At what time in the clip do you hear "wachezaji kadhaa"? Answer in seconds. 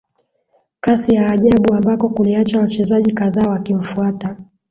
2.59-3.49